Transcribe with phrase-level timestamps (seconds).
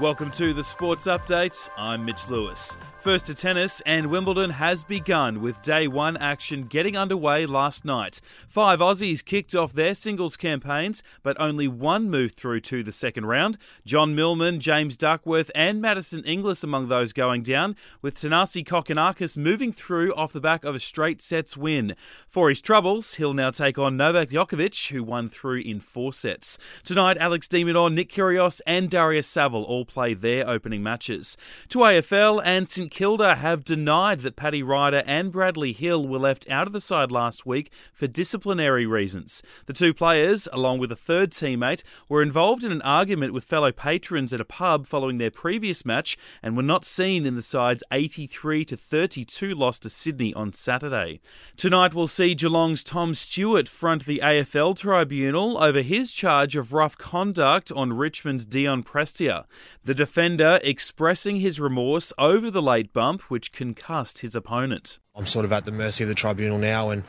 [0.00, 1.70] Welcome to the Sports Update.
[1.76, 2.76] I'm Mitch Lewis.
[3.04, 8.18] First to tennis, and Wimbledon has begun with day one action getting underway last night.
[8.48, 13.26] Five Aussies kicked off their singles campaigns, but only one moved through to the second
[13.26, 13.58] round.
[13.84, 19.70] John Millman, James Duckworth, and Madison Inglis among those going down, with Thanasi Kokkinakis moving
[19.70, 21.94] through off the back of a straight sets win.
[22.26, 26.56] For his troubles, he'll now take on Novak Djokovic, who won through in four sets.
[26.84, 31.36] Tonight, Alex Minaur, Nick Kyrgios, and Daria Saville all play their opening matches.
[31.68, 36.48] To AFL and St Kilda have denied that Paddy Ryder and Bradley Hill were left
[36.48, 39.42] out of the side last week for disciplinary reasons.
[39.66, 43.72] The two players, along with a third teammate, were involved in an argument with fellow
[43.72, 47.82] patrons at a pub following their previous match and were not seen in the side's
[47.90, 51.20] 83 to 32 loss to Sydney on Saturday.
[51.56, 56.96] Tonight we'll see Geelong's Tom Stewart front the AFL tribunal over his charge of rough
[56.96, 59.46] conduct on Richmond's Dion Prestia.
[59.82, 64.98] The defender expressing his remorse over the late bump, which concussed his opponent.
[65.14, 67.04] I'm sort of at the mercy of the tribunal now, and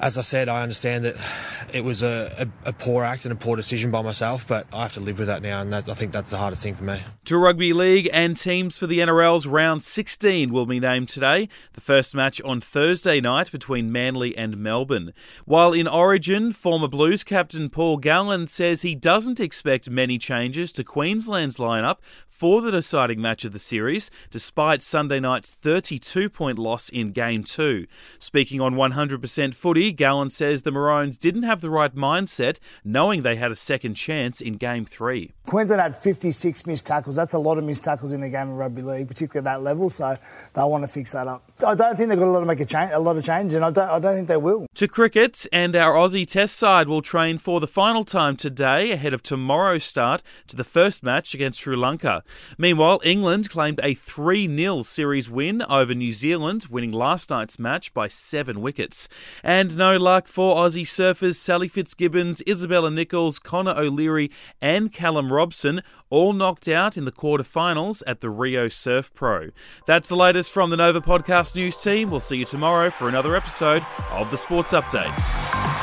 [0.00, 1.16] as I said, I understand that
[1.72, 4.82] it was a, a, a, poor act and a poor decision by myself, but I
[4.82, 6.84] have to live with that now, and that, I think that's the hardest thing for
[6.84, 7.00] me.
[7.26, 11.48] To rugby league and teams for the NRL's round 16 will be named today.
[11.72, 15.12] The first match on Thursday night between Manly and Melbourne.
[15.44, 20.84] While in Origin, former Blues captain Paul Gallen says he doesn't expect many changes to
[20.84, 21.98] Queensland's lineup
[22.34, 27.44] for the deciding match of the series, despite Sunday night's 32 point loss in Game
[27.44, 27.86] 2.
[28.18, 33.36] Speaking on 100% footy, Gallen says the Maroons didn't have the right mindset, knowing they
[33.36, 35.32] had a second chance in Game 3.
[35.46, 37.14] Queensland had 56 missed tackles.
[37.14, 39.62] That's a lot of missed tackles in the game of rugby league, particularly at that
[39.62, 40.16] level, so
[40.54, 41.44] they'll want to fix that up.
[41.64, 43.54] I don't think they've got a lot to make a, change, a lot of change,
[43.54, 44.66] and I don't, I don't think they will.
[44.74, 49.12] To cricket, and our Aussie Test side will train for the final time today ahead
[49.12, 52.24] of tomorrow's start to the first match against Sri Lanka.
[52.58, 57.94] Meanwhile, England claimed a 3 0 series win over New Zealand, winning last night's match
[57.94, 59.08] by seven wickets.
[59.44, 64.28] And no luck for Aussie surfers Sally Fitzgibbons, Isabella Nichols, Connor O'Leary,
[64.60, 69.50] and Callum Robson, all knocked out in the quarterfinals at the Rio Surf Pro.
[69.86, 72.10] That's the latest from the Nova Podcast News team.
[72.10, 75.73] We'll see you tomorrow for another episode of the Sports Update.